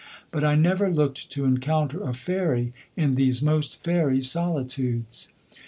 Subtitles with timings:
[0.31, 5.31] But I never looked to encounter a fairy in these most fairy solitudes.